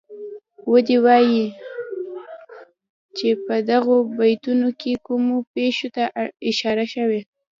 [0.71, 1.45] ودې وايي
[3.17, 6.03] چه په دغو بیتونو کې کومو پېښو ته
[6.49, 7.21] اشاره شوې.